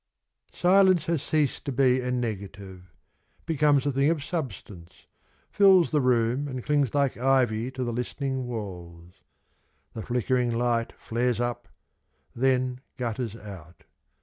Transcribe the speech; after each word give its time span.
Silence 0.55 1.05
has 1.05 1.21
ceased 1.21 1.63
to 1.63 1.71
be 1.71 2.01
a 2.01 2.09
negative, 2.09 2.91
Becomes 3.45 3.85
a 3.85 3.91
thing 3.91 4.09
of 4.09 4.23
substance— 4.23 5.05
fills 5.51 5.91
the 5.91 6.01
room 6.01 6.47
And 6.47 6.63
clings 6.63 6.95
like 6.95 7.17
ivy 7.17 7.69
to 7.69 7.83
the 7.83 7.93
listening 7.93 8.47
walls. 8.47 9.13
The 9.93 10.01
flickering 10.01 10.49
light 10.57 10.91
flares 10.97 11.39
up— 11.39 11.67
then 12.45 12.81
gutters 12.97 13.35
out. 13.35 13.83